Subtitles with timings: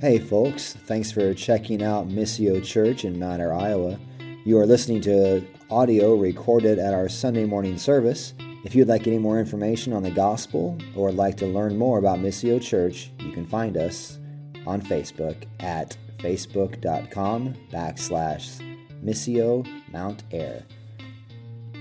[0.00, 3.98] Hey, folks, thanks for checking out Missio Church in Ayr, Iowa.
[4.44, 8.32] You are listening to audio recorded at our Sunday morning service.
[8.64, 12.20] If you'd like any more information on the gospel or like to learn more about
[12.20, 14.20] Missio Church, you can find us
[14.68, 20.62] on Facebook at facebook.com backslash Missio Mount Ayr.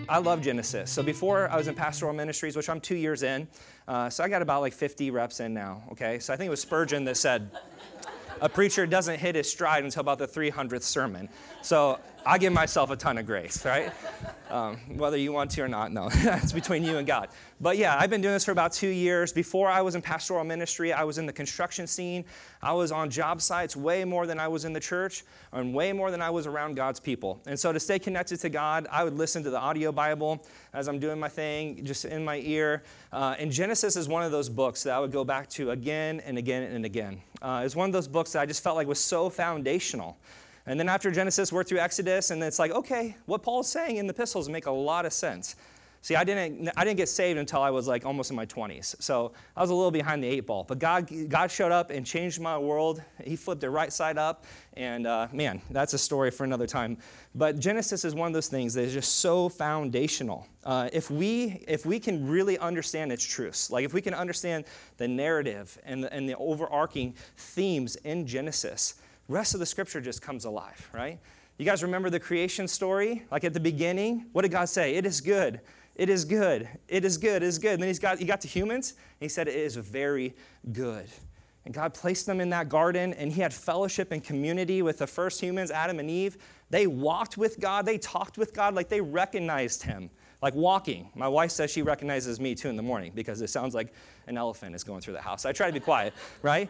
[0.10, 0.90] I love Genesis.
[0.90, 3.48] So before I was in pastoral ministries, which I'm two years in,
[3.88, 6.18] uh, so I got about like 50 reps in now, okay?
[6.20, 7.52] So I think it was Spurgeon that said,
[8.42, 11.30] a preacher doesn't hit his stride until about the 300th sermon.
[11.62, 13.92] So I give myself a ton of grace, right?
[14.50, 17.30] Um, whether you want to or not, no, that's between you and God.
[17.60, 19.34] But yeah, I've been doing this for about two years.
[19.34, 22.24] Before I was in pastoral ministry, I was in the construction scene.
[22.62, 25.92] I was on job sites way more than I was in the church, and way
[25.92, 27.42] more than I was around God's people.
[27.48, 30.88] And so to stay connected to God, I would listen to the audio Bible as
[30.88, 32.84] I'm doing my thing, just in my ear.
[33.12, 36.22] Uh, and Genesis is one of those books that I would go back to again
[36.22, 37.22] and again and again.
[37.42, 40.18] Uh, it's one of those books that I just felt like was so foundational.
[40.68, 44.06] And then after Genesis, we're through Exodus, and it's like, okay, what Paul's saying in
[44.06, 45.56] the epistles make a lot of sense.
[46.02, 49.02] See, I didn't, I didn't get saved until I was like almost in my 20s.
[49.02, 50.64] So I was a little behind the eight ball.
[50.64, 53.02] But God, God showed up and changed my world.
[53.24, 54.46] He flipped it right side up.
[54.76, 56.98] And uh, man, that's a story for another time.
[57.36, 60.48] But Genesis is one of those things that is just so foundational.
[60.64, 64.66] Uh, if, we, if we can really understand its truths, like if we can understand
[64.98, 68.96] the narrative and the, and the overarching themes in Genesis,
[69.28, 71.20] rest of the scripture just comes alive, right?
[71.58, 73.24] You guys remember the creation story?
[73.32, 74.96] Like at the beginning, what did God say?
[74.96, 75.60] It is good.
[75.96, 76.70] It is good.
[76.88, 77.42] It is good.
[77.42, 77.74] It is good.
[77.74, 80.36] And then he's got, he got to humans, and he said, It is very
[80.72, 81.08] good.
[81.66, 85.08] And God placed them in that garden, and he had fellowship and community with the
[85.08, 86.38] first humans, Adam and Eve.
[86.70, 90.10] They walked with God, they talked with God, like they recognized him,
[90.42, 91.10] like walking.
[91.16, 93.94] My wife says she recognizes me too in the morning because it sounds like
[94.28, 95.46] an elephant is going through the house.
[95.46, 96.70] I try to be quiet, right?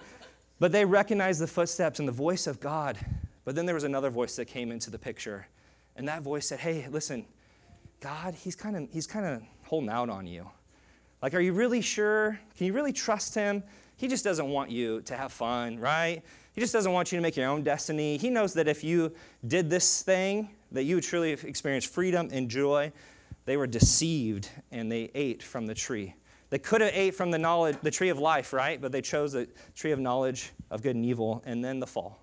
[0.59, 2.97] But they recognized the footsteps and the voice of God.
[3.45, 5.47] But then there was another voice that came into the picture.
[5.95, 7.25] And that voice said, Hey, listen,
[7.99, 10.49] God, he's kind of he's kind of holding out on you.
[11.21, 12.39] Like, are you really sure?
[12.57, 13.63] Can you really trust him?
[13.95, 16.21] He just doesn't want you to have fun, right?
[16.53, 18.17] He just doesn't want you to make your own destiny.
[18.17, 19.13] He knows that if you
[19.47, 22.91] did this thing, that you would truly experience freedom and joy.
[23.45, 26.13] They were deceived and they ate from the tree.
[26.49, 28.79] They could have ate from the knowledge, the tree of life, right?
[28.79, 32.19] But they chose the tree of knowledge of good and evil, and then the fall.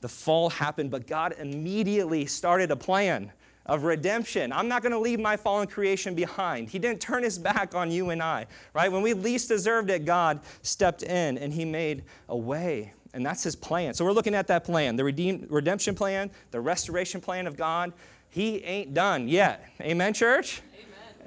[0.00, 3.32] The fall happened, but God immediately started a plan
[3.66, 4.52] of redemption.
[4.52, 6.68] I'm not going to leave my fallen creation behind.
[6.68, 8.92] He didn't turn his back on you and I, right?
[8.92, 12.92] When we least deserved it, God stepped in and he made a way.
[13.14, 13.94] And that's his plan.
[13.94, 17.92] So we're looking at that plan the redeem, redemption plan, the restoration plan of God.
[18.28, 19.68] He ain't done yet.
[19.80, 20.60] Amen, church?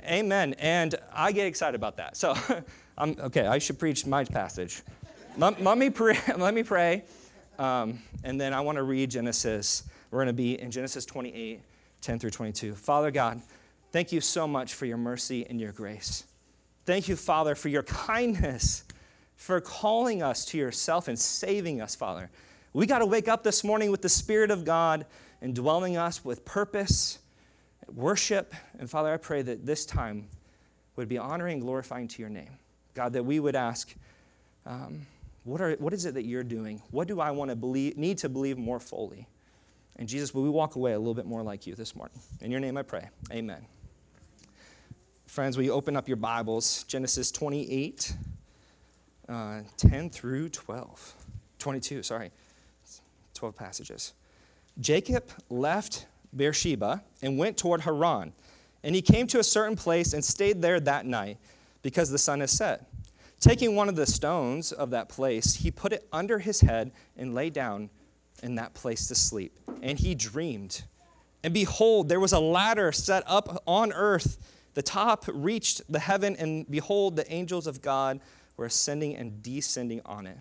[0.08, 0.56] Amen.
[0.60, 2.16] And I get excited about that.
[2.16, 2.36] So,
[2.98, 4.82] I'm, okay, I should preach my passage.
[5.38, 7.04] let, let, me pray, let me pray,
[7.60, 9.84] um, and then I want to read Genesis.
[10.10, 11.62] We're going to be in Genesis 28,
[12.02, 12.74] 10 through 22.
[12.74, 13.42] Father God,
[13.92, 16.24] thank you so much for your mercy and your grace.
[16.86, 18.86] Thank you, Father, for your kindness,
[19.36, 22.30] for calling us to yourself and saving us, Father.
[22.72, 25.06] We got to wake up this morning with the Spirit of God
[25.42, 27.20] indwelling us with purpose
[27.94, 28.54] worship.
[28.80, 30.28] And Father, I pray that this time
[30.96, 32.50] would be honoring glorifying to your name.
[32.94, 33.94] God, that we would ask,
[34.66, 35.06] um,
[35.44, 36.82] what, are, what is it that you're doing?
[36.92, 39.28] What do I want to believe, need to believe more fully?
[39.98, 42.20] And Jesus, will we walk away a little bit more like you this morning?
[42.42, 43.10] In your name I pray.
[43.32, 43.66] Amen.
[45.26, 46.84] Friends, will you open up your Bibles?
[46.84, 48.14] Genesis 28,
[49.30, 51.16] uh, 10 through 12.
[51.60, 52.32] 22, sorry.
[53.34, 54.14] 12 passages.
[54.80, 58.34] Jacob left Beersheba and went toward Haran.
[58.84, 61.38] And he came to a certain place and stayed there that night
[61.82, 62.86] because the sun had set.
[63.40, 67.36] Taking one of the stones of that place, he put it under his head and
[67.36, 67.90] lay down
[68.42, 69.58] in that place to sleep.
[69.82, 70.84] And he dreamed.
[71.44, 74.38] And behold, there was a ladder set up on earth.
[74.74, 78.20] The top reached the heaven, and behold, the angels of God
[78.58, 80.38] were ascending and descending on it.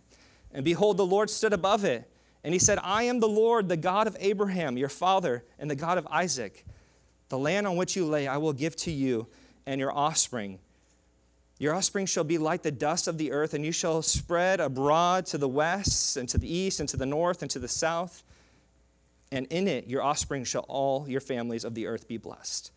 [0.52, 2.10] And behold, the Lord stood above it
[2.46, 5.74] and he said, I am the Lord, the God of Abraham, your father, and the
[5.74, 6.64] God of Isaac.
[7.28, 9.26] The land on which you lay, I will give to you
[9.66, 10.60] and your offspring.
[11.58, 15.26] Your offspring shall be like the dust of the earth, and you shall spread abroad
[15.26, 18.22] to the west, and to the east, and to the north, and to the south.
[19.32, 22.70] And in it, your offspring shall all your families of the earth be blessed.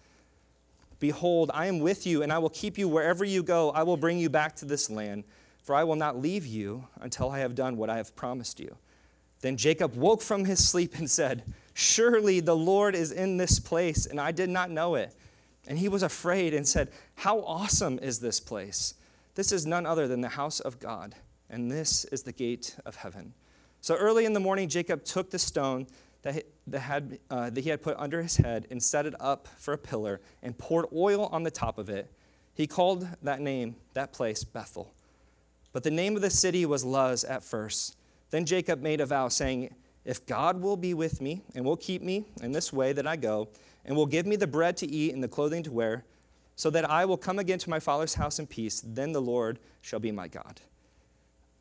[0.99, 3.69] Behold, I am with you, and I will keep you wherever you go.
[3.69, 5.25] I will bring you back to this land,
[5.61, 8.75] for I will not leave you until I have done what I have promised you.
[9.41, 11.43] Then Jacob woke from his sleep and said,
[11.73, 15.15] Surely the Lord is in this place, and I did not know it.
[15.67, 18.95] And he was afraid and said, How awesome is this place!
[19.35, 21.15] This is none other than the house of God,
[21.49, 23.33] and this is the gate of heaven.
[23.81, 25.87] So early in the morning, Jacob took the stone
[26.23, 26.43] that he,
[27.29, 30.19] uh, that he had put under his head and set it up for a pillar
[30.43, 32.11] and poured oil on the top of it.
[32.53, 34.91] He called that name, that place, Bethel.
[35.71, 37.95] But the name of the city was Luz at first.
[38.31, 39.73] Then Jacob made a vow, saying,
[40.05, 43.15] If God will be with me and will keep me in this way that I
[43.15, 43.49] go,
[43.85, 46.03] and will give me the bread to eat and the clothing to wear,
[46.55, 49.59] so that I will come again to my father's house in peace, then the Lord
[49.81, 50.59] shall be my God.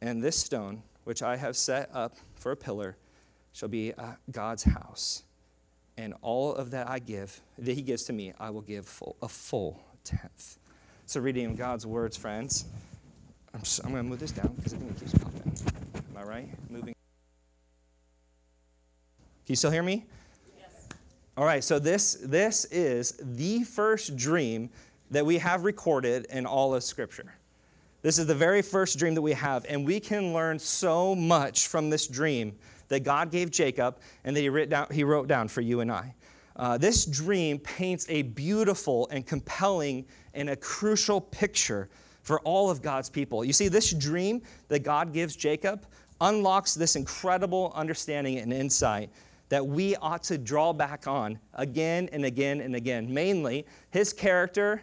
[0.00, 2.96] And this stone, which I have set up for a pillar,
[3.52, 5.22] shall be uh, God's house.
[5.96, 9.16] And all of that I give, that He gives to me, I will give full,
[9.22, 10.58] a full tenth.
[11.06, 12.66] So, reading God's words, friends.
[13.54, 15.87] I'm, I'm going to move this down because I think it keeps popping.
[16.18, 16.48] I right?
[16.68, 16.86] Moving.
[16.86, 16.94] Can
[19.46, 20.04] you still hear me?
[20.58, 20.88] Yes.
[21.36, 24.68] All right, so this, this is the first dream
[25.12, 27.32] that we have recorded in all of Scripture.
[28.02, 31.68] This is the very first dream that we have, and we can learn so much
[31.68, 32.56] from this dream
[32.88, 35.92] that God gave Jacob and that he wrote down, he wrote down for you and
[35.92, 36.12] I.
[36.56, 40.04] Uh, this dream paints a beautiful and compelling
[40.34, 41.88] and a crucial picture
[42.22, 43.44] for all of God's people.
[43.44, 45.86] You see, this dream that God gives Jacob
[46.20, 49.10] unlocks this incredible understanding and insight
[49.48, 53.12] that we ought to draw back on again and again and again.
[53.12, 54.82] Mainly, his character,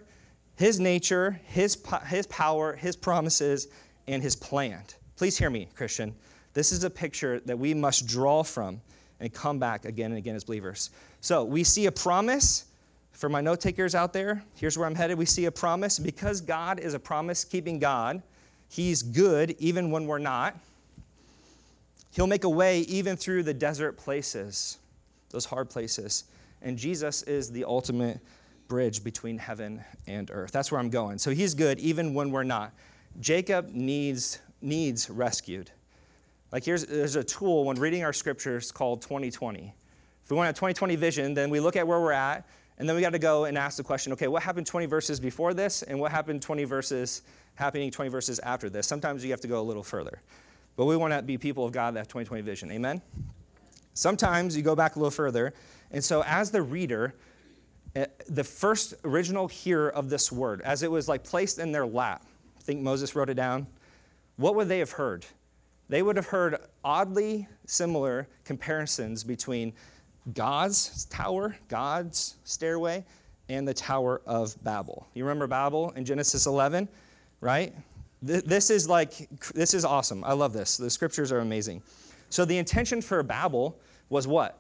[0.56, 1.78] his nature, his,
[2.08, 3.68] his power, his promises,
[4.08, 4.82] and his plan.
[5.18, 6.14] Please hear me, Christian.
[6.54, 8.82] This is a picture that we must draw from
[9.20, 10.90] and come back again and again as believers.
[11.22, 12.66] So we see a promise.
[13.12, 15.18] For my note takers out there, here's where I'm headed.
[15.18, 16.00] We see a promise.
[16.00, 18.22] Because God is a promise keeping God,
[18.68, 20.58] He's good even when we're not.
[22.16, 24.78] He'll make a way even through the desert places,
[25.32, 26.24] those hard places.
[26.62, 28.22] And Jesus is the ultimate
[28.70, 30.54] bridge between heaven and earth.
[30.54, 31.18] That's where I'm going.
[31.18, 32.72] So He's good even when we're not.
[33.20, 35.72] Jacob needs, needs rescued.
[36.54, 39.74] Like here's there's a tool when reading our scriptures called 2020.
[40.24, 42.48] If we want a 2020 vision, then we look at where we're at,
[42.78, 45.20] and then we got to go and ask the question, okay, what happened 20 verses
[45.20, 47.24] before this, and what happened 20 verses
[47.56, 48.88] happening 20 verses after this?
[48.88, 50.22] Sometimes you have to go a little further.
[50.76, 52.72] But we want to be people of God that have 2020 vision.
[52.72, 53.02] Amen?
[53.94, 55.54] Sometimes you go back a little further.
[55.92, 57.16] And so as the reader,
[57.96, 61.86] eh, the first original hearer of this word, as it was like placed in their
[61.86, 62.26] lap,
[62.58, 63.68] I think Moses wrote it down,
[64.38, 65.26] what would they have heard?
[65.90, 69.74] they would have heard oddly similar comparisons between
[70.34, 73.06] God's tower, God's stairway,
[73.50, 75.08] and the Tower of Babel.
[75.14, 76.88] You remember Babel in Genesis 11,
[77.42, 77.74] right?
[78.26, 80.24] This is like, this is awesome.
[80.24, 80.78] I love this.
[80.78, 81.84] The scriptures are amazing.
[82.30, 83.80] So the intention for Babel
[84.10, 84.60] was what?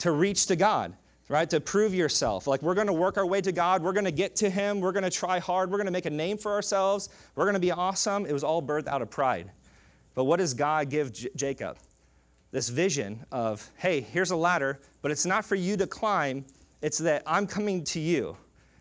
[0.00, 0.94] To reach to God,
[1.30, 1.48] right?
[1.48, 2.46] To prove yourself.
[2.46, 3.82] Like we're going to work our way to God.
[3.82, 4.80] We're going to get to Him.
[4.80, 5.70] We're going to try hard.
[5.70, 7.08] We're going to make a name for ourselves.
[7.34, 8.26] We're going to be awesome.
[8.26, 9.50] It was all birthed out of pride.
[10.14, 11.78] But what does God give J- Jacob?
[12.50, 16.44] This vision of, hey, here's a ladder, but it's not for you to climb,
[16.82, 18.36] it's that I'm coming to you,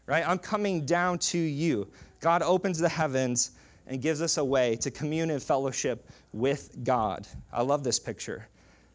[0.06, 0.28] right?
[0.28, 1.88] I'm coming down to you.
[2.20, 3.52] God opens the heavens
[3.88, 7.28] and gives us a way to commune and fellowship with God.
[7.52, 8.48] I love this picture.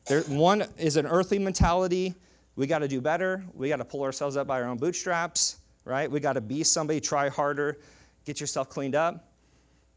[0.07, 2.15] There, one is an earthly mentality.
[2.57, 3.45] We got to do better.
[3.55, 6.11] We got to pull ourselves up by our own bootstraps, right?
[6.11, 7.79] We got to be somebody, try harder,
[8.25, 9.29] get yourself cleaned up.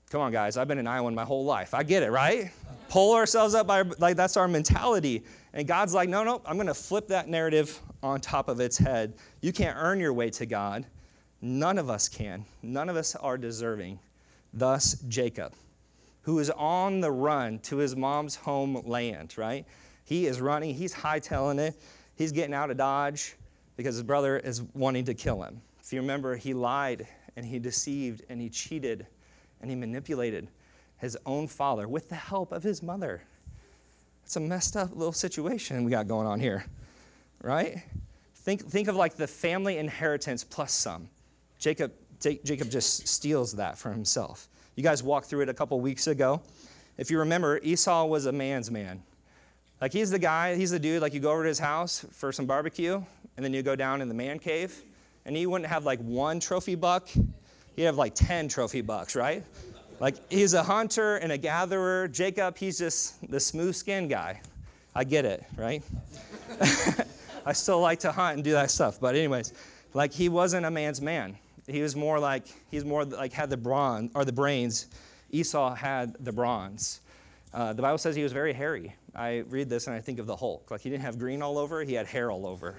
[0.10, 0.56] Come on, guys.
[0.56, 1.74] I've been in Iowa my whole life.
[1.74, 2.52] I get it, right?
[2.90, 5.24] Pull ourselves up by, like, that's our mentality.
[5.54, 8.78] And God's like, no, no, I'm going to flip that narrative on top of its
[8.78, 9.16] head.
[9.42, 10.86] You can't earn your way to God.
[11.42, 12.46] None of us can.
[12.62, 14.00] None of us are deserving.
[14.56, 15.54] Thus, Jacob,
[16.22, 19.66] who is on the run to his mom's homeland, right?
[20.06, 21.76] He is running, he's hightailing it,
[22.16, 23.36] he's getting out of Dodge
[23.76, 25.62] because his brother is wanting to kill him.
[25.84, 29.06] If you remember, he lied and he deceived and he cheated
[29.62, 30.48] and he manipulated
[30.98, 33.22] his own father with the help of his mother.
[34.24, 36.66] It's a messed up little situation we got going on here,
[37.44, 37.84] right?
[38.36, 41.10] Think, think of like the family inheritance plus some.
[41.60, 44.48] Jacob, Jacob just steals that for himself.
[44.76, 46.42] You guys walked through it a couple weeks ago.
[46.98, 49.02] If you remember, Esau was a man's man.
[49.82, 52.32] Like he's the guy, he's the dude, like you go over to his house for
[52.32, 53.02] some barbecue,
[53.36, 54.84] and then you go down in the man cave,
[55.26, 57.10] and he wouldn't have like one trophy buck
[57.76, 59.44] he'd have like 10 trophy bucks, right?
[60.00, 62.08] Like he's a hunter and a gatherer.
[62.08, 64.42] Jacob, he's just the smooth skinned guy.
[64.94, 65.84] I get it, right?
[67.46, 69.00] I still like to hunt and do that stuff.
[69.00, 69.54] But anyways,
[69.94, 71.38] like he wasn't a man's man.
[71.68, 74.88] He was more like he's more like had the bronze or the brains.
[75.32, 77.02] Esau had the bronze.
[77.54, 78.96] Uh, the Bible says he was very hairy.
[79.16, 80.70] I read this and I think of the Hulk.
[80.70, 82.76] Like he didn't have green all over, he had hair all over.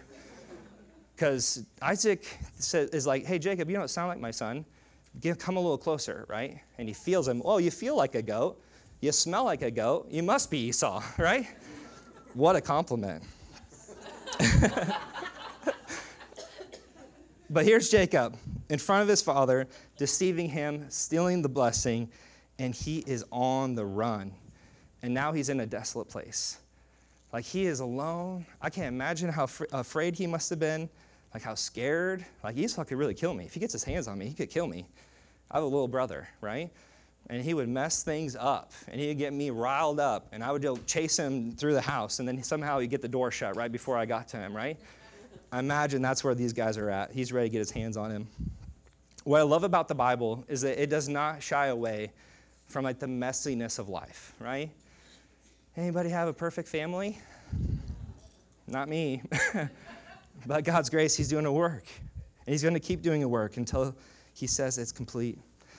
[1.14, 2.26] Because Isaac
[2.58, 4.66] is like, hey, Jacob, you don't sound like my son
[5.38, 6.60] come a little closer, right?
[6.78, 7.42] And he feels him.
[7.44, 8.60] Oh, you feel like a goat.
[9.00, 10.08] You smell like a goat.
[10.10, 11.46] You must be Esau, right?
[12.34, 13.22] What a compliment.
[17.50, 18.36] but here's Jacob
[18.68, 22.08] in front of his father, deceiving him, stealing the blessing,
[22.58, 24.32] and he is on the run.
[25.02, 26.58] And now he's in a desolate place.
[27.32, 28.46] Like he is alone.
[28.62, 30.88] I can't imagine how fr- afraid he must have been,
[31.34, 32.24] like how scared.
[32.42, 33.44] Like Esau could really kill me.
[33.44, 34.86] If he gets his hands on me, he could kill me.
[35.50, 36.70] I have a little brother, right?
[37.28, 40.86] And he would mess things up and he'd get me riled up and I would
[40.86, 43.96] chase him through the house and then somehow he'd get the door shut right before
[43.96, 44.78] I got to him, right?
[45.56, 47.12] I imagine that's where these guys are at.
[47.12, 48.28] He's ready to get his hands on him.
[49.24, 52.12] What I love about the Bible is that it does not shy away
[52.66, 54.68] from like the messiness of life, right?
[55.74, 57.18] Anybody have a perfect family?
[58.66, 59.22] Not me.
[60.46, 61.84] but God's grace, He's doing a work.
[62.44, 63.96] And He's going to keep doing a work until
[64.34, 65.38] He says it's complete.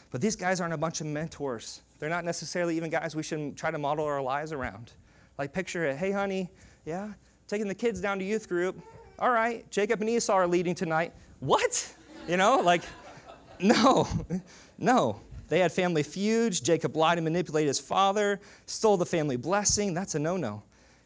[0.09, 1.81] But these guys aren't a bunch of mentors.
[1.99, 4.93] They're not necessarily even guys we should try to model our lives around.
[5.37, 6.49] Like, picture it hey, honey,
[6.83, 7.09] yeah,
[7.47, 8.81] taking the kids down to youth group.
[9.19, 11.11] All right, Jacob and Esau are leading tonight.
[11.39, 11.95] What?
[12.27, 12.83] You know, like,
[13.59, 14.07] no,
[14.77, 15.21] no.
[15.49, 16.59] They had family feuds.
[16.59, 19.93] Jacob lied and manipulated his father, stole the family blessing.
[19.93, 20.61] That's a no no.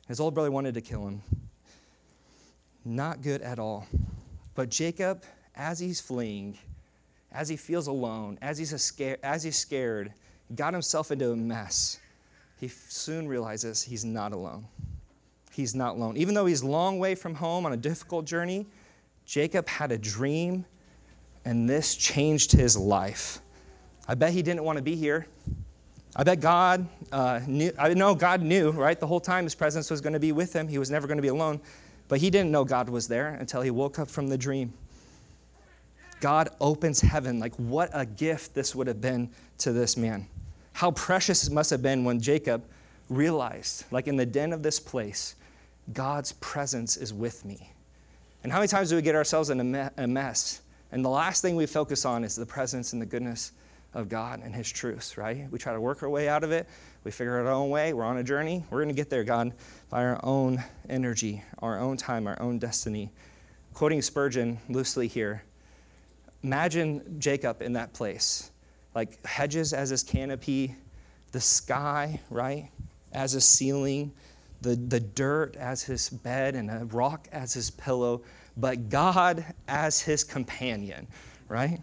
[0.07, 1.21] His old brother wanted to kill him.
[2.83, 3.87] Not good at all.
[4.55, 5.23] But Jacob,
[5.55, 6.57] as he's fleeing,
[7.31, 10.11] as he feels alone, as he's, scared, as he's scared,
[10.55, 11.99] got himself into a mess.
[12.59, 14.65] He soon realizes he's not alone.
[15.51, 16.17] He's not alone.
[16.17, 18.65] Even though he's a long way from home on a difficult journey,
[19.25, 20.65] Jacob had a dream,
[21.45, 23.39] and this changed his life.
[24.07, 25.27] I bet he didn't want to be here.
[26.15, 28.99] I bet God uh, knew, I know God knew, right?
[28.99, 30.67] The whole time his presence was going to be with him.
[30.67, 31.61] He was never going to be alone.
[32.07, 34.73] But he didn't know God was there until he woke up from the dream.
[36.19, 37.39] God opens heaven.
[37.39, 39.29] Like, what a gift this would have been
[39.59, 40.27] to this man.
[40.73, 42.63] How precious it must have been when Jacob
[43.09, 45.35] realized, like in the den of this place,
[45.93, 47.73] God's presence is with me.
[48.43, 50.61] And how many times do we get ourselves in a mess?
[50.91, 53.51] And the last thing we focus on is the presence and the goodness
[53.93, 55.49] of God and His truths, right?
[55.51, 56.67] We try to work our way out of it.
[57.03, 57.93] We figure it our own way.
[57.93, 58.63] We're on a journey.
[58.69, 59.53] We're going to get there, God,
[59.89, 63.11] by our own energy, our own time, our own destiny.
[63.73, 65.43] Quoting Spurgeon loosely here,
[66.43, 68.51] imagine Jacob in that place,
[68.95, 70.75] like hedges as his canopy,
[71.31, 72.69] the sky, right,
[73.13, 74.11] as a ceiling,
[74.61, 78.21] the, the dirt as his bed, and a rock as his pillow,
[78.57, 81.07] but God as his companion,
[81.47, 81.79] right?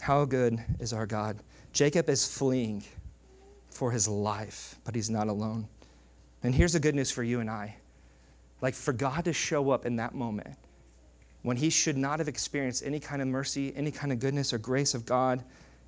[0.00, 1.38] How good is our God?
[1.72, 2.82] Jacob is fleeing
[3.70, 5.68] for his life, but he's not alone.
[6.42, 7.76] And here's the good news for you and I.
[8.60, 10.56] Like for God to show up in that moment
[11.42, 14.58] when he should not have experienced any kind of mercy, any kind of goodness or
[14.58, 15.42] grace of God,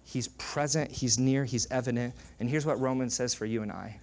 [0.05, 2.15] he's present, he's near, he's evident.
[2.39, 3.99] And here's what Romans says for you and I.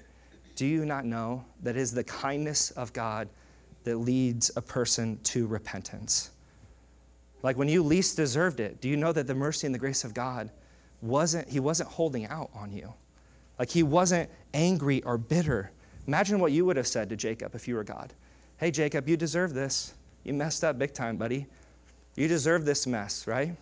[0.58, 3.30] Do you not know that it is the kindness of God
[3.84, 6.32] that leads a person to repentance?
[7.44, 10.04] Like when you least deserved it, do you know that the mercy and the grace
[10.04, 10.50] of God
[11.04, 12.92] wasn't, he wasn't holding out on you?
[13.60, 15.70] Like he wasn't angry or bitter.
[16.08, 18.12] Imagine what you would have said to Jacob if you were God.
[18.58, 19.94] Hey, Jacob, you deserve this.
[20.24, 21.46] You messed up big time, buddy.
[22.16, 23.56] You deserve this mess, right?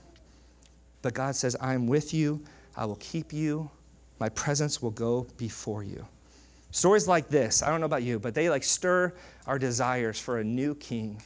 [1.02, 2.42] But God says, I'm with you.
[2.78, 3.70] I will keep you.
[4.18, 6.08] My presence will go before you.
[6.76, 9.14] Stories like this, I don't know about you, but they like stir
[9.48, 11.22] our desires for a new king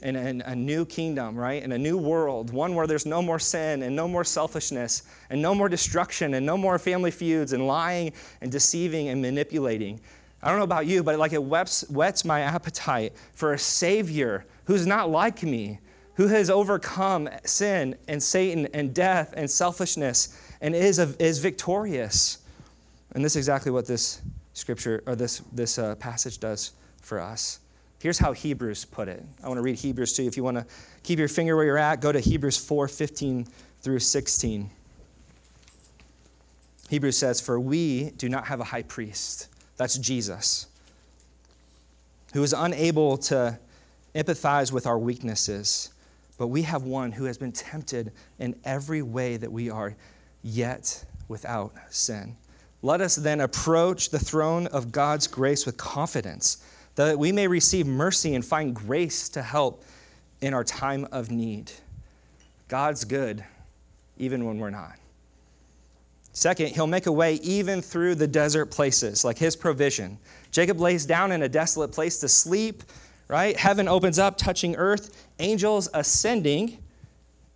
[0.00, 1.60] and, in a new kingdom, right?
[1.60, 5.42] And a new world, one where there's no more sin and no more selfishness and
[5.42, 8.12] no more destruction and no more family feuds and lying
[8.42, 9.98] and deceiving and manipulating.
[10.40, 14.46] I don't know about you, but like it whets, whets my appetite for a Savior
[14.66, 15.80] who's not like me,
[16.14, 22.38] who has overcome sin and Satan and death and selfishness and is, is victorious.
[23.16, 24.22] And this is exactly what this
[24.56, 26.72] scripture or this, this uh, passage does
[27.02, 27.60] for us.
[28.00, 29.22] Here's how Hebrews put it.
[29.44, 30.28] I want to read Hebrews to you.
[30.28, 30.66] If you want to
[31.02, 33.46] keep your finger where you're at, go to Hebrews 4 15
[33.82, 34.70] through 16.
[36.88, 40.68] Hebrews says, For we do not have a high priest, that's Jesus,
[42.32, 43.58] who is unable to
[44.14, 45.90] empathize with our weaknesses,
[46.38, 49.94] but we have one who has been tempted in every way that we are,
[50.42, 52.36] yet without sin.
[52.86, 56.58] Let us then approach the throne of God's grace with confidence
[56.94, 59.82] that we may receive mercy and find grace to help
[60.40, 61.72] in our time of need.
[62.68, 63.44] God's good,
[64.18, 64.92] even when we're not.
[66.32, 70.16] Second, he'll make a way even through the desert places, like his provision.
[70.52, 72.84] Jacob lays down in a desolate place to sleep,
[73.26, 73.56] right?
[73.56, 76.78] Heaven opens up, touching earth, angels ascending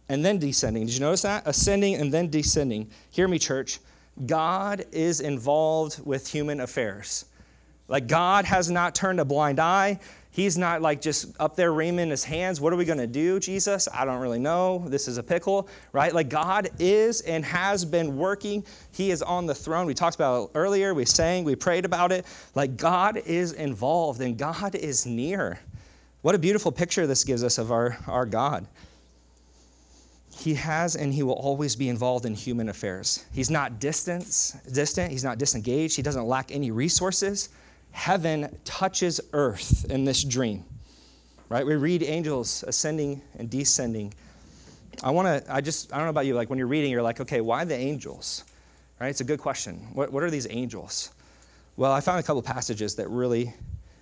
[0.08, 0.86] and then descending.
[0.86, 1.44] Did you notice that?
[1.46, 2.90] Ascending and then descending.
[3.12, 3.78] Hear me, church.
[4.26, 7.24] God is involved with human affairs.
[7.88, 9.98] Like, God has not turned a blind eye.
[10.32, 12.60] He's not like just up there reaming his hands.
[12.60, 13.88] What are we going to do, Jesus?
[13.92, 14.84] I don't really know.
[14.86, 16.14] This is a pickle, right?
[16.14, 18.64] Like God is and has been working.
[18.92, 19.86] He is on the throne.
[19.86, 20.94] We talked about it earlier.
[20.94, 22.26] We sang, we prayed about it.
[22.54, 25.58] Like God is involved and God is near.
[26.22, 28.68] What a beautiful picture this gives us of our, our God.
[30.40, 33.26] He has and he will always be involved in human affairs.
[33.32, 37.50] He's not distant, distant, he's not disengaged, he doesn't lack any resources
[37.92, 40.64] heaven touches earth in this dream.
[41.48, 41.66] Right?
[41.66, 44.14] We read angels ascending and descending.
[45.02, 47.02] I want to, I just, I don't know about you, like when you're reading, you're
[47.02, 48.44] like, okay, why the angels?
[49.00, 49.08] Right?
[49.08, 49.76] It's a good question.
[49.92, 51.10] What, what are these angels?
[51.76, 53.52] Well, I found a couple passages that really,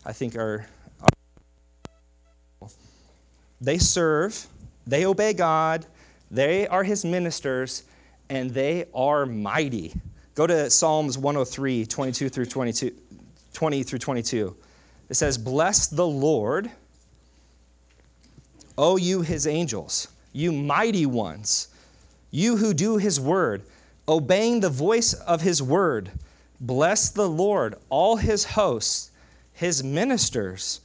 [0.05, 0.67] I think, are,
[1.01, 2.69] are
[3.61, 4.47] they serve,
[4.87, 5.87] they obey God,
[6.31, 7.85] they are his ministers,
[8.29, 9.95] and they are mighty.
[10.35, 12.95] Go to Psalms 103, 22 through 22,
[13.53, 14.57] 20 through 22.
[15.09, 16.71] It says, Bless the Lord,
[18.77, 21.69] O you his angels, you mighty ones,
[22.31, 23.63] you who do his word,
[24.07, 26.11] obeying the voice of his word.
[26.61, 29.11] Bless the Lord, all his hosts,
[29.55, 30.81] his ministers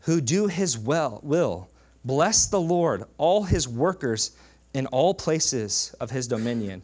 [0.00, 1.68] who do his well, will.
[2.04, 4.32] Bless the Lord, all his workers
[4.74, 6.82] in all places of his dominion.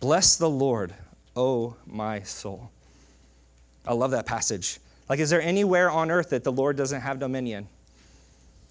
[0.00, 0.94] Bless the Lord,
[1.36, 2.70] O my soul.
[3.86, 4.78] I love that passage.
[5.08, 7.66] Like, is there anywhere on earth that the Lord doesn't have dominion?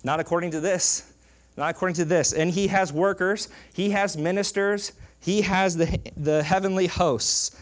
[0.03, 1.13] Not according to this.
[1.57, 2.33] Not according to this.
[2.33, 7.59] And he has workers, he has ministers, he has the, the heavenly hosts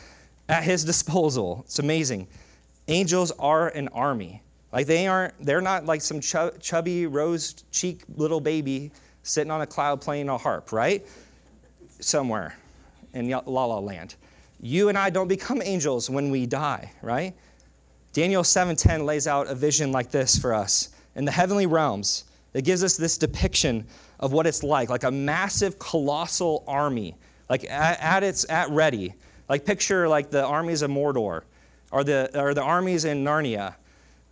[0.48, 1.64] at his disposal.
[1.66, 2.28] It's amazing.
[2.88, 4.42] Angels are an army.
[4.72, 8.92] Like they aren't, they're not like some chubby, rose cheek little baby
[9.28, 11.06] sitting on a cloud playing a harp, right?
[12.00, 12.56] Somewhere
[13.14, 14.16] in La La Land.
[14.60, 17.36] You and I don't become angels when we die, right?
[18.14, 20.90] Daniel 7:10 lays out a vision like this for us.
[21.16, 23.86] In the heavenly realms, it gives us this depiction
[24.20, 27.16] of what it's like, like a massive colossal army,
[27.50, 29.14] like at, at its at ready.
[29.50, 31.44] Like picture like the armies of Mordor
[31.92, 33.76] or the or the armies in Narnia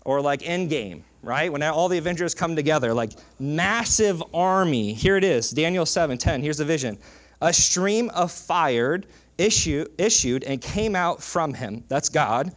[0.03, 1.51] or like Endgame, right?
[1.51, 4.93] When all the Avengers come together, like massive army.
[4.93, 6.41] Here it is, Daniel 7:10.
[6.41, 6.97] Here's the vision.
[7.41, 9.01] A stream of fire
[9.38, 11.83] issue, issued and came out from him.
[11.89, 12.55] That's God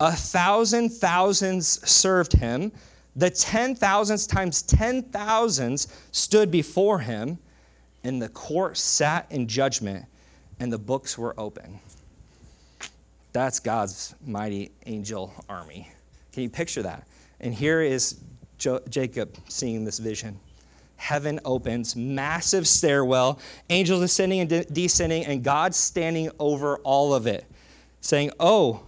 [0.00, 2.72] a thousand thousands served him.
[3.16, 7.38] The ten thousands times ten thousands stood before him,
[8.02, 10.06] and the court sat in judgment,
[10.58, 11.78] and the books were open.
[13.32, 15.88] That's God's mighty angel army.
[16.32, 17.06] Can you picture that?
[17.40, 18.20] And here is
[18.58, 20.38] jo- Jacob seeing this vision.
[20.96, 23.38] Heaven opens, massive stairwell,
[23.70, 27.44] angels ascending and de- descending, and God standing over all of it,
[28.02, 28.82] saying, Oh,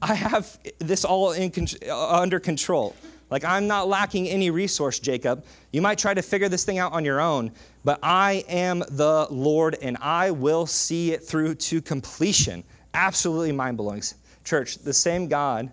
[0.00, 1.52] I have this all in,
[1.88, 2.94] uh, under control.
[3.28, 5.44] Like, I'm not lacking any resource, Jacob.
[5.72, 7.50] You might try to figure this thing out on your own,
[7.84, 12.62] but I am the Lord and I will see it through to completion.
[12.94, 14.02] Absolutely mind blowing.
[14.44, 15.72] Church, the same God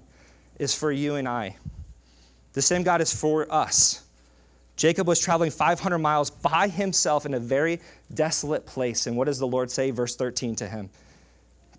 [0.58, 1.56] is for you and I,
[2.54, 4.04] the same God is for us.
[4.76, 7.80] Jacob was traveling 500 miles by himself in a very
[8.14, 9.06] desolate place.
[9.06, 9.92] And what does the Lord say?
[9.92, 10.90] Verse 13 to him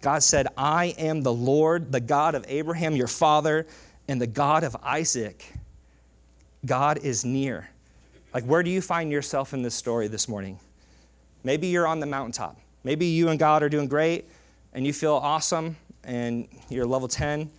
[0.01, 3.67] God said, I am the Lord, the God of Abraham, your father,
[4.07, 5.51] and the God of Isaac.
[6.67, 7.69] God is near.
[8.33, 10.59] Like, where do you find yourself in this story this morning?
[11.43, 12.59] Maybe you're on the mountaintop.
[12.85, 14.27] Maybe you and God are doing great
[14.75, 17.51] and you feel awesome and you're level 10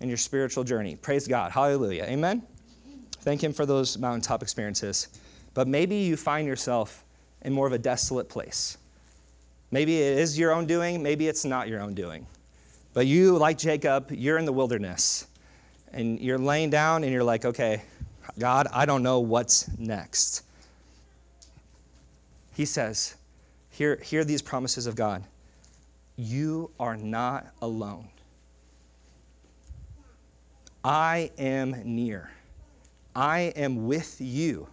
[0.00, 0.96] in your spiritual journey.
[0.96, 1.50] Praise God.
[1.50, 2.04] Hallelujah.
[2.04, 2.42] Amen.
[3.20, 5.08] Thank Him for those mountaintop experiences.
[5.54, 7.04] But maybe you find yourself
[7.42, 8.78] in more of a desolate place.
[9.70, 12.26] Maybe it is your own doing, maybe it's not your own doing.
[12.94, 15.26] But you, like Jacob, you're in the wilderness
[15.92, 17.82] and you're laying down and you're like, okay,
[18.38, 20.42] God, I don't know what's next.
[22.54, 23.14] He says,
[23.70, 25.22] hear, hear these promises of God.
[26.16, 28.08] You are not alone.
[30.82, 32.30] I am near.
[33.18, 34.68] I am with you.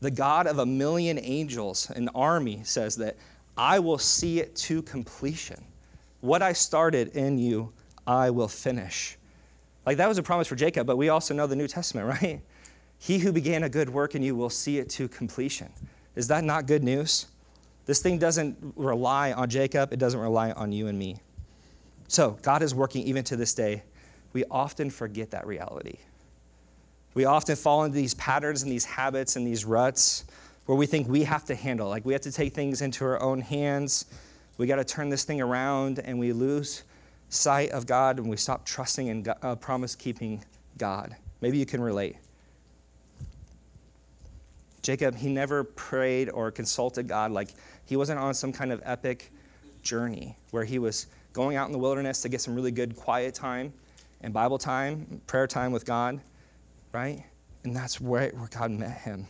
[0.00, 3.14] The God of a million angels, an army, says that
[3.58, 5.62] I will see it to completion.
[6.22, 7.70] What I started in you,
[8.06, 9.18] I will finish.
[9.84, 12.40] Like that was a promise for Jacob, but we also know the New Testament, right?
[13.00, 15.70] He who began a good work in you will see it to completion.
[16.16, 17.26] Is that not good news?
[17.84, 21.18] This thing doesn't rely on Jacob, it doesn't rely on you and me.
[22.08, 23.82] So, God is working even to this day.
[24.32, 25.98] We often forget that reality.
[27.14, 30.24] We often fall into these patterns and these habits and these ruts
[30.66, 33.20] where we think we have to handle, like we have to take things into our
[33.22, 34.06] own hands.
[34.58, 36.82] we got to turn this thing around and we lose
[37.28, 40.44] sight of God and we stop trusting in uh, promise keeping
[40.78, 41.14] God.
[41.40, 42.16] Maybe you can relate.
[44.82, 47.30] Jacob, he never prayed or consulted God.
[47.30, 47.54] Like
[47.86, 49.32] he wasn't on some kind of epic
[49.82, 53.34] journey where he was going out in the wilderness to get some really good quiet
[53.34, 53.72] time
[54.22, 56.20] and Bible time, prayer time with God,
[56.94, 57.24] right?
[57.64, 59.26] And that's where, where God met him.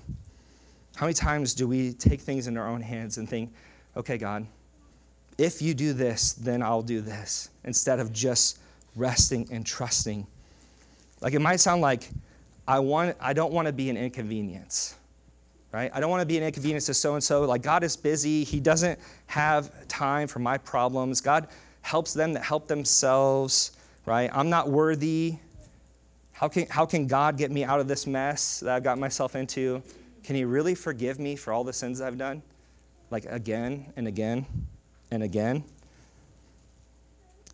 [0.96, 3.53] How many times do we take things in our own hands and think,
[3.96, 4.46] okay, God,
[5.38, 8.59] if you do this, then I'll do this, instead of just
[8.94, 10.27] resting and trusting?
[11.20, 12.11] Like it might sound like
[12.68, 14.94] I want I don't want to be an inconvenience.
[15.72, 15.90] Right?
[15.92, 17.42] I don't want to be an inconvenience to so and so.
[17.42, 18.44] Like God is busy.
[18.44, 18.96] He doesn't
[19.27, 21.20] have time for my problems.
[21.20, 21.48] God
[21.83, 23.72] helps them that help themselves,
[24.07, 24.31] right?
[24.33, 25.38] I'm not worthy.
[26.34, 29.36] How can, how can God get me out of this mess that I've got myself
[29.36, 29.82] into?
[30.22, 32.42] Can He really forgive me for all the sins I've done?
[33.10, 34.44] Like again and again
[35.10, 35.64] and again.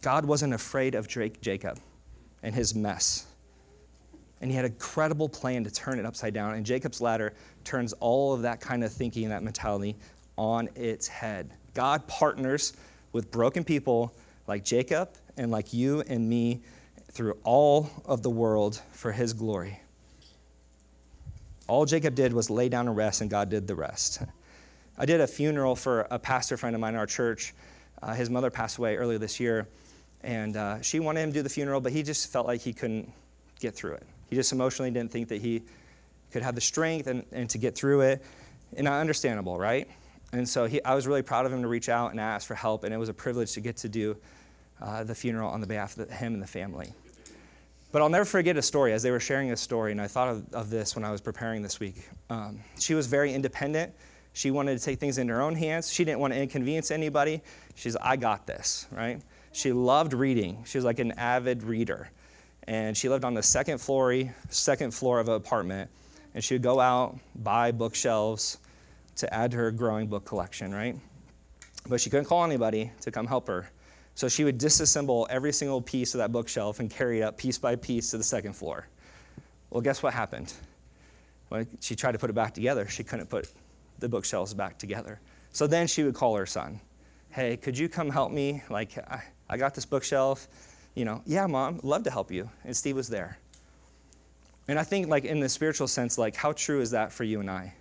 [0.00, 1.78] God wasn't afraid of Drake, Jacob
[2.42, 3.26] and his mess.
[4.40, 6.54] And he had a credible plan to turn it upside down.
[6.54, 9.96] And Jacob's ladder turns all of that kind of thinking and that mentality
[10.38, 11.50] on its head.
[11.74, 12.72] God partners
[13.12, 14.14] with broken people
[14.46, 16.62] like Jacob and like you and me
[17.10, 19.80] through all of the world for his glory.
[21.68, 24.22] All Jacob did was lay down and rest, and God did the rest.
[24.98, 27.54] I did a funeral for a pastor friend of mine in our church.
[28.02, 29.68] Uh, his mother passed away earlier this year,
[30.22, 32.72] and uh, she wanted him to do the funeral, but he just felt like he
[32.72, 33.10] couldn't
[33.60, 34.02] get through it.
[34.28, 35.62] He just emotionally didn't think that he
[36.30, 38.22] could have the strength and, and to get through it.
[38.76, 39.88] And understandable, right?
[40.32, 42.54] And so he, I was really proud of him to reach out and ask for
[42.54, 44.16] help, and it was a privilege to get to do
[44.80, 46.92] uh, the funeral on the behalf of the, him and the family.
[47.92, 50.28] But I'll never forget a story as they were sharing a story, and I thought
[50.28, 52.08] of, of this when I was preparing this week.
[52.28, 53.92] Um, she was very independent.
[54.32, 55.92] She wanted to take things into her own hands.
[55.92, 57.42] She didn't want to inconvenience anybody.
[57.74, 59.20] She's, I got this, right?
[59.52, 60.62] She loved reading.
[60.64, 62.10] She was like an avid reader.
[62.68, 65.90] And she lived on the second floor, second floor of an apartment.
[66.34, 68.58] And she would go out, buy bookshelves
[69.16, 70.94] to add to her growing book collection, right?
[71.88, 73.68] But she couldn't call anybody to come help her.
[74.20, 77.56] So she would disassemble every single piece of that bookshelf and carry it up piece
[77.56, 78.86] by piece to the second floor.
[79.70, 80.52] Well, guess what happened?
[81.48, 83.50] When she tried to put it back together, she couldn't put
[83.98, 85.20] the bookshelves back together.
[85.52, 86.82] So then she would call her son.
[87.30, 88.62] Hey, could you come help me?
[88.68, 90.48] Like, I, I got this bookshelf.
[90.94, 92.50] You know, yeah, mom, love to help you.
[92.64, 93.38] And Steve was there.
[94.68, 97.40] And I think, like, in the spiritual sense, like, how true is that for you
[97.40, 97.72] and I?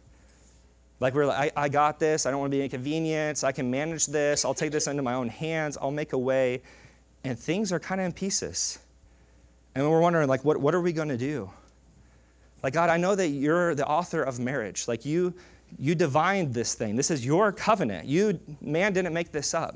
[0.99, 2.25] Like, we're like, I, I got this.
[2.25, 3.43] I don't want to be inconvenienced.
[3.43, 4.43] I can manage this.
[4.43, 5.77] I'll take this into my own hands.
[5.81, 6.61] I'll make a way.
[7.23, 8.79] And things are kind of in pieces.
[9.75, 11.49] And we're wondering, like, what, what are we going to do?
[12.63, 14.87] Like, God, I know that you're the author of marriage.
[14.87, 15.33] Like, you,
[15.77, 16.95] you divined this thing.
[16.95, 18.07] This is your covenant.
[18.07, 19.75] You, man didn't make this up.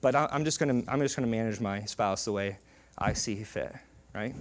[0.00, 2.58] But I, I'm just going to I'm just going to manage my spouse the way
[2.98, 3.74] I see fit,
[4.14, 4.34] right?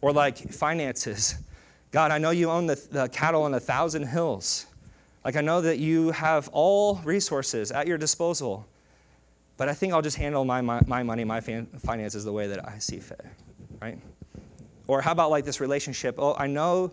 [0.00, 1.36] Or like finances.
[1.90, 4.66] God, I know you own the, the cattle on a thousand hills.
[5.24, 8.66] Like, I know that you have all resources at your disposal.
[9.58, 12.66] But I think I'll just handle my, my, my money, my finances the way that
[12.66, 13.26] I see fit,
[13.82, 13.98] right?
[14.86, 16.14] Or how about like this relationship?
[16.16, 16.92] Oh, I know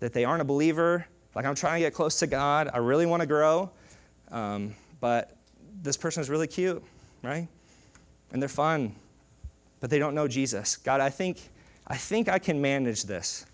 [0.00, 1.06] that they aren't a believer.
[1.34, 2.70] Like, I'm trying to get close to God.
[2.72, 3.70] I really want to grow.
[4.30, 5.36] Um, but
[5.82, 6.82] this person is really cute,
[7.22, 7.46] right?
[8.32, 8.94] And they're fun,
[9.80, 10.76] but they don't know Jesus.
[10.76, 11.38] God, I think,
[11.86, 13.44] I think I can manage this,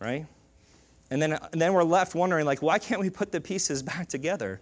[0.00, 0.24] right?
[1.10, 4.08] And then, and then we're left wondering, like, why can't we put the pieces back
[4.08, 4.60] together?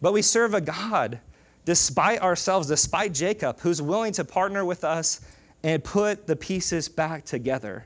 [0.00, 1.18] But we serve a God,
[1.64, 5.20] despite ourselves, despite Jacob, who's willing to partner with us
[5.64, 7.84] and put the pieces back together.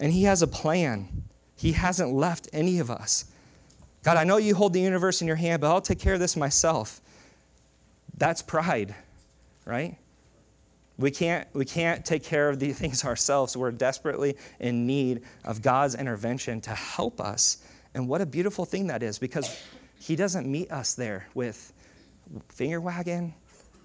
[0.00, 1.08] And he has a plan.
[1.56, 3.26] He hasn't left any of us.
[4.02, 6.20] God, I know you hold the universe in your hand, but I'll take care of
[6.20, 7.00] this myself.
[8.16, 8.94] That's pride,
[9.64, 9.96] right?
[10.98, 13.56] We can't, we can't take care of these things ourselves.
[13.56, 17.58] We're desperately in need of God's intervention to help us.
[17.94, 19.60] And what a beautiful thing that is because
[19.98, 21.72] He doesn't meet us there with
[22.48, 23.34] finger wagging,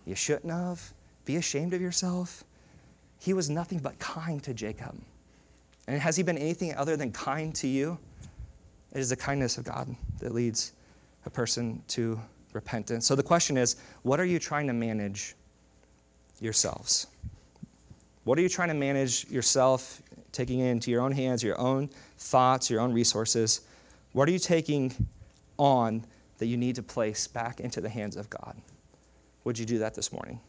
[0.05, 0.93] you shouldn't have,
[1.25, 2.43] be ashamed of yourself.
[3.19, 4.99] He was nothing but kind to Jacob.
[5.87, 7.97] And has He been anything other than kind to you?
[8.91, 10.73] It is the kindness of God that leads
[11.25, 12.19] a person to
[12.53, 13.07] repentance.
[13.07, 15.35] So the question is what are you trying to manage
[16.39, 17.07] yourselves?
[18.23, 22.69] What are you trying to manage yourself, taking into your own hands, your own thoughts,
[22.69, 23.61] your own resources?
[24.13, 24.93] What are you taking
[25.57, 26.05] on
[26.37, 28.55] that you need to place back into the hands of God?
[29.43, 30.39] Would you do that this morning?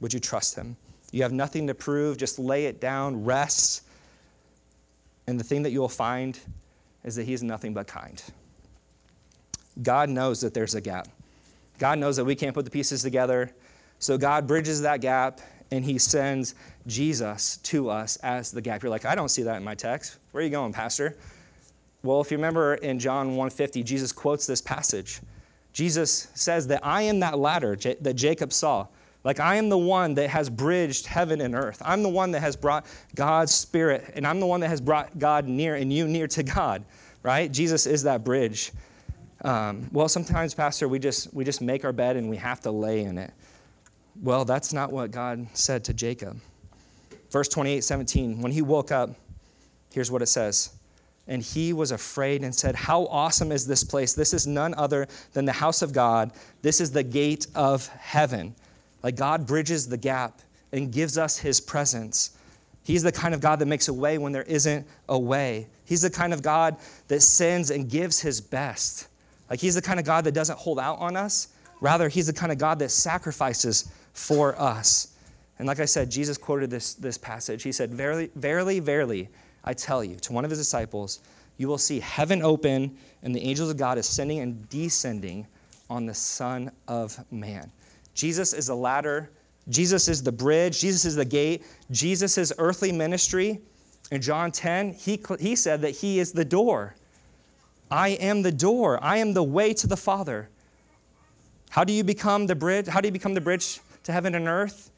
[0.00, 0.76] Would you trust Him?
[1.12, 3.84] You have nothing to prove, just lay it down, rest.
[5.26, 6.38] And the thing that you will find
[7.04, 8.22] is that He is nothing but kind.
[9.82, 11.08] God knows that there's a gap.
[11.78, 13.50] God knows that we can't put the pieces together.
[13.98, 16.54] So God bridges that gap and he sends
[16.86, 18.82] Jesus to us as the gap.
[18.82, 20.18] You're like, I don't see that in my text.
[20.30, 21.16] Where are you going, Pastor?
[22.02, 25.20] Well, if you remember in John 150, Jesus quotes this passage.
[25.72, 28.86] Jesus says that I am that ladder that Jacob saw.
[29.24, 31.82] Like I am the one that has bridged heaven and earth.
[31.84, 35.18] I'm the one that has brought God's spirit, and I'm the one that has brought
[35.18, 36.84] God near and you near to God,
[37.24, 37.50] right?
[37.50, 38.70] Jesus is that bridge.
[39.42, 42.70] Um, well, sometimes, Pastor, we just we just make our bed and we have to
[42.70, 43.32] lay in it.
[44.22, 46.38] Well, that's not what God said to Jacob.
[47.30, 49.10] Verse 28, 17, when he woke up,
[49.92, 50.70] here's what it says.
[51.28, 54.14] And he was afraid and said, How awesome is this place?
[54.14, 56.32] This is none other than the house of God.
[56.62, 58.54] This is the gate of heaven.
[59.02, 60.40] Like God bridges the gap
[60.72, 62.36] and gives us his presence.
[62.84, 65.66] He's the kind of God that makes a way when there isn't a way.
[65.84, 66.76] He's the kind of God
[67.08, 69.08] that sends and gives his best.
[69.50, 71.48] Like he's the kind of God that doesn't hold out on us.
[71.80, 75.14] Rather, he's the kind of God that sacrifices for us.
[75.58, 77.62] And like I said, Jesus quoted this, this passage.
[77.62, 79.28] He said, Verily, verily, verily,
[79.64, 81.20] I tell you, to one of his disciples,
[81.58, 85.46] you will see heaven open and the angels of God ascending and descending
[85.90, 87.70] on the Son of Man.
[88.14, 89.30] Jesus is the ladder,
[89.68, 93.60] Jesus is the bridge, Jesus is the gate, Jesus' earthly ministry.
[94.10, 96.94] In John 10, he, he said that he is the door.
[97.90, 99.02] I am the door.
[99.02, 100.48] I am the way to the Father.
[101.70, 102.86] How do you become the bridge?
[102.86, 104.90] How do you become the bridge to heaven and earth?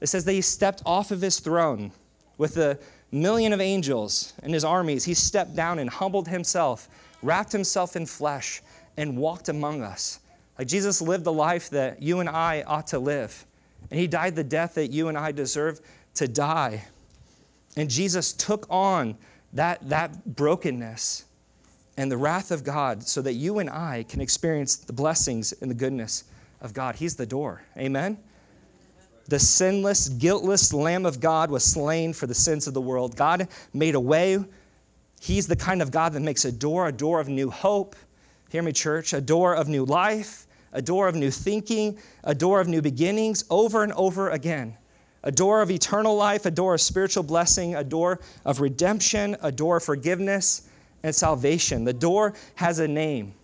[0.00, 1.90] It says that he stepped off of his throne
[2.38, 2.78] with a
[3.10, 5.04] million of angels and his armies.
[5.04, 6.88] He stepped down and humbled himself,
[7.22, 8.62] wrapped himself in flesh,
[8.98, 10.20] and walked among us.
[10.58, 13.46] Like Jesus lived the life that you and I ought to live.
[13.90, 15.80] And he died the death that you and I deserve
[16.14, 16.84] to die.
[17.76, 19.16] And Jesus took on
[19.52, 21.24] that, that brokenness
[21.96, 25.70] and the wrath of God so that you and I can experience the blessings and
[25.70, 26.24] the goodness
[26.60, 26.96] of God.
[26.96, 27.62] He's the door.
[27.76, 28.18] Amen?
[29.28, 33.16] The sinless, guiltless Lamb of God was slain for the sins of the world.
[33.16, 34.44] God made a way.
[35.20, 37.96] He's the kind of God that makes a door, a door of new hope.
[38.50, 42.60] Hear me, church, a door of new life, a door of new thinking, a door
[42.60, 44.76] of new beginnings over and over again.
[45.24, 49.50] A door of eternal life, a door of spiritual blessing, a door of redemption, a
[49.50, 50.68] door of forgiveness
[51.02, 51.82] and salvation.
[51.82, 53.34] The door has a name,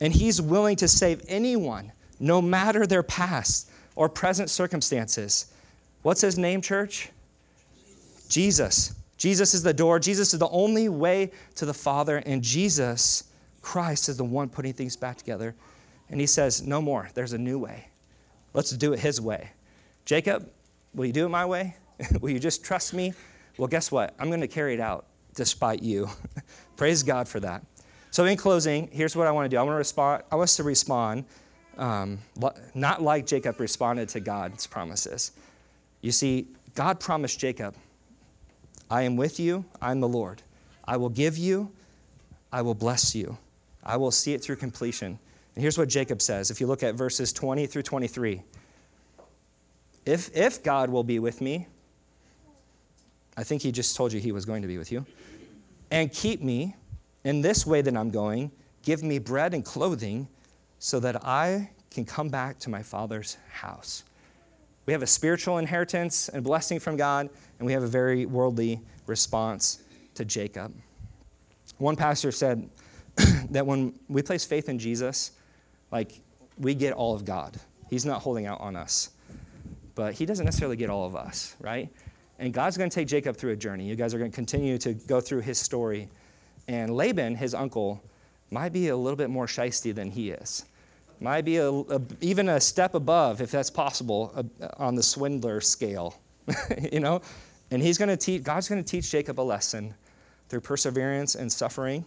[0.00, 5.52] and He's willing to save anyone no matter their past or present circumstances.
[6.02, 7.08] What's his name, church?
[8.28, 8.94] Jesus.
[9.16, 9.98] Jesus is the door.
[9.98, 13.24] Jesus is the only way to the Father, and Jesus,
[13.60, 15.54] Christ, is the one putting things back together.
[16.10, 17.10] And he says, No more.
[17.14, 17.88] There's a new way.
[18.54, 19.50] Let's do it his way.
[20.04, 20.48] Jacob,
[20.94, 21.76] will you do it my way?
[22.20, 23.12] will you just trust me?
[23.58, 24.14] Well, guess what?
[24.18, 26.08] I'm going to carry it out despite you.
[26.76, 27.62] Praise God for that.
[28.10, 29.58] So, in closing, here's what I want to do.
[29.58, 30.22] I want to respond.
[30.32, 31.24] I want us to respond
[31.80, 32.18] um,
[32.74, 35.32] not like Jacob responded to God's promises.
[36.02, 37.74] You see, God promised Jacob,
[38.90, 40.42] I am with you, I'm the Lord.
[40.84, 41.72] I will give you,
[42.52, 43.36] I will bless you,
[43.82, 45.18] I will see it through completion.
[45.54, 48.42] And here's what Jacob says if you look at verses 20 through 23.
[50.06, 51.66] If, if God will be with me,
[53.36, 55.04] I think he just told you he was going to be with you,
[55.90, 56.74] and keep me
[57.24, 58.50] in this way that I'm going,
[58.82, 60.28] give me bread and clothing
[60.80, 64.04] so that I can come back to my Father's house.
[64.86, 68.80] We have a spiritual inheritance and blessing from God, and we have a very worldly
[69.06, 69.82] response
[70.14, 70.74] to Jacob.
[71.78, 72.68] One pastor said
[73.50, 75.32] that when we place faith in Jesus,
[75.92, 76.20] like
[76.58, 77.60] we get all of God.
[77.90, 79.10] He's not holding out on us,
[79.94, 81.90] but He doesn't necessarily get all of us, right?
[82.38, 83.86] And God's going to take Jacob through a journey.
[83.86, 86.08] You guys are going to continue to go through his story.
[86.68, 88.02] And Laban, his uncle,
[88.50, 90.64] might be a little bit more shisty than he is
[91.20, 95.60] might be a, a, even a step above, if that's possible, a, on the swindler
[95.60, 96.18] scale,
[96.92, 97.20] you know?
[97.70, 99.94] And he's going to teach, God's going to teach Jacob a lesson
[100.48, 102.04] through perseverance and suffering.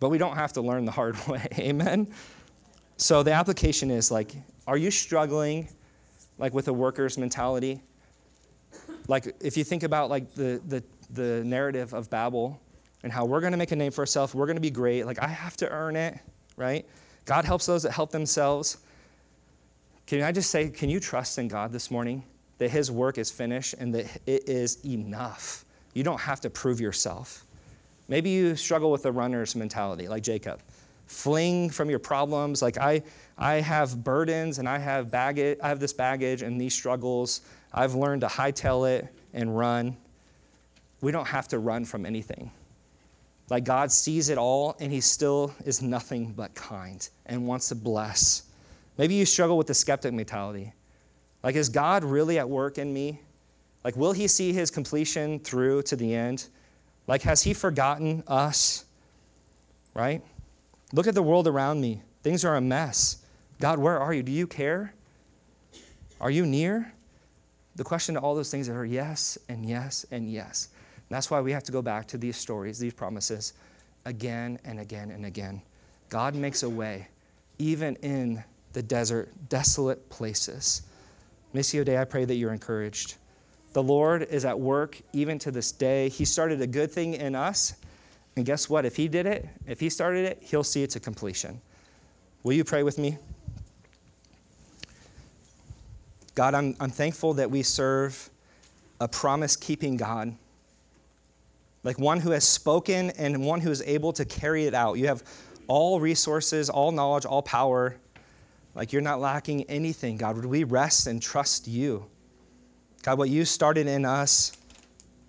[0.00, 1.46] But we don't have to learn the hard way.
[1.58, 2.08] Amen?
[2.96, 4.32] So the application is like,
[4.66, 5.68] are you struggling
[6.38, 7.82] like with a worker's mentality?
[9.08, 12.60] Like if you think about like the, the, the narrative of Babel
[13.02, 15.04] and how we're going to make a name for ourselves, we're going to be great.
[15.04, 16.18] Like I have to earn it,
[16.56, 16.86] right?
[17.24, 18.78] God helps those that help themselves.
[20.06, 22.22] Can I just say, can you trust in God this morning
[22.58, 25.64] that His work is finished and that it is enough?
[25.94, 27.44] You don't have to prove yourself.
[28.08, 30.60] Maybe you struggle with the runner's mentality, like Jacob.
[31.06, 32.60] Fling from your problems.
[32.60, 33.02] Like I,
[33.38, 35.58] I have burdens and I have baggage.
[35.62, 37.42] I have this baggage and these struggles.
[37.72, 39.96] I've learned to hightail it and run.
[41.00, 42.50] We don't have to run from anything.
[43.50, 47.74] Like God sees it all and he still is nothing but kind and wants to
[47.74, 48.44] bless
[48.96, 50.72] Maybe you struggle with the skeptic mentality.
[51.42, 53.20] Like, is God really at work in me?
[53.82, 56.46] Like, will he see his completion through to the end?
[57.06, 58.84] Like, has he forgotten us?
[59.94, 60.22] Right?
[60.92, 62.02] Look at the world around me.
[62.22, 63.18] Things are a mess.
[63.60, 64.22] God, where are you?
[64.22, 64.94] Do you care?
[66.20, 66.92] Are you near?
[67.76, 70.68] The question to all those things are yes and yes and yes.
[71.08, 73.52] And that's why we have to go back to these stories, these promises,
[74.04, 75.62] again and again and again.
[76.08, 77.08] God makes a way,
[77.58, 80.82] even in the desert, desolate places.
[81.54, 83.16] Missio Dei, I pray that you're encouraged.
[83.72, 86.08] The Lord is at work even to this day.
[86.08, 87.74] He started a good thing in us.
[88.36, 88.84] And guess what?
[88.84, 91.60] If He did it, if He started it, He'll see it to completion.
[92.42, 93.16] Will you pray with me?
[96.34, 98.28] God, I'm, I'm thankful that we serve
[99.00, 100.34] a promise keeping God,
[101.84, 104.94] like one who has spoken and one who is able to carry it out.
[104.98, 105.22] You have
[105.68, 107.96] all resources, all knowledge, all power.
[108.74, 110.36] Like you're not lacking anything, God.
[110.36, 112.06] Would we rest and trust you?
[113.02, 114.52] God, what you started in us,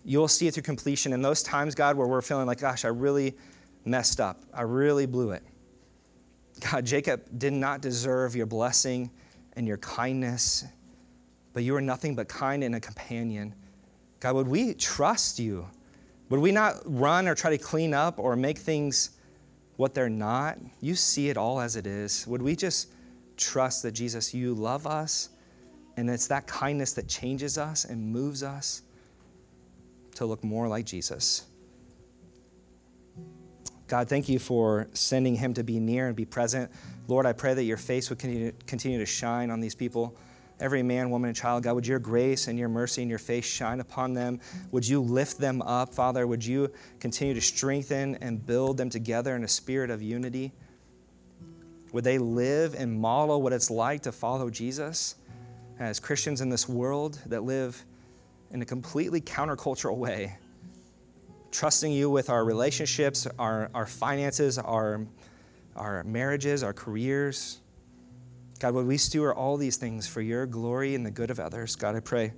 [0.05, 1.11] you'll see it through completion.
[1.11, 3.35] In those times, God, where we're feeling like, gosh, I really
[3.83, 5.43] messed up, I really blew it.
[6.71, 9.11] God, Jacob did not deserve your blessing
[9.57, 10.63] and your kindness,
[11.51, 13.53] but you are nothing but kind and a companion.
[14.21, 15.67] God, would we trust you?
[16.29, 19.11] Would we not run or try to clean up or make things
[19.77, 20.57] what they're not?
[20.81, 22.25] You see it all as it is.
[22.27, 22.89] Would we just
[23.37, 25.29] trust that Jesus, you love us,
[25.97, 28.81] and it's that kindness that changes us and moves us
[30.15, 31.45] to look more like Jesus.
[33.87, 36.71] God, thank you for sending him to be near and be present.
[37.07, 40.17] Lord, I pray that your face would continue to shine on these people.
[40.59, 43.43] Every man, woman, and child, God, would your grace and your mercy and your face
[43.43, 44.39] shine upon them?
[44.71, 46.25] Would you lift them up, Father?
[46.25, 50.53] Would you continue to strengthen and build them together in a spirit of unity?
[51.91, 55.15] Would they live and model what it's like to follow Jesus
[55.77, 57.83] as Christians in this world that live
[58.51, 60.37] in a completely countercultural way?
[61.51, 65.05] Trusting you with our relationships, our, our finances, our,
[65.75, 67.59] our marriages, our careers.
[68.65, 71.75] God, would we steward all these things for your glory and the good of others?
[71.75, 72.33] God, I pray.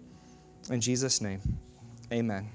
[0.70, 1.40] In Jesus' name,
[2.12, 2.50] amen.